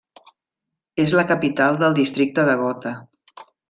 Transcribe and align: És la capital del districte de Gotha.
És 1.03 1.13
la 1.21 1.27
capital 1.33 1.79
del 1.85 1.97
districte 2.03 2.51
de 2.53 2.61
Gotha. 2.67 2.99